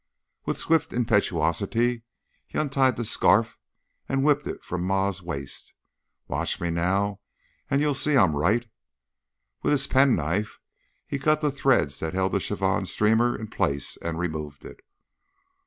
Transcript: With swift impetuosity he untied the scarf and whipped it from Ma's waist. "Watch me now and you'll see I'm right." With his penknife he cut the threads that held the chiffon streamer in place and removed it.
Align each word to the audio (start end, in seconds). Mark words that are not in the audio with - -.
With 0.45 0.57
swift 0.57 0.93
impetuosity 0.93 2.01
he 2.47 2.57
untied 2.57 2.95
the 2.95 3.05
scarf 3.05 3.59
and 4.09 4.23
whipped 4.23 4.47
it 4.47 4.63
from 4.63 4.81
Ma's 4.81 5.21
waist. 5.21 5.75
"Watch 6.27 6.59
me 6.59 6.71
now 6.71 7.19
and 7.69 7.81
you'll 7.81 7.93
see 7.93 8.17
I'm 8.17 8.35
right." 8.35 8.65
With 9.61 9.73
his 9.73 9.85
penknife 9.85 10.59
he 11.05 11.19
cut 11.19 11.41
the 11.41 11.51
threads 11.51 11.99
that 11.99 12.15
held 12.15 12.31
the 12.31 12.39
chiffon 12.39 12.87
streamer 12.87 13.37
in 13.39 13.49
place 13.49 13.95
and 13.97 14.17
removed 14.17 14.65
it. 14.65 14.79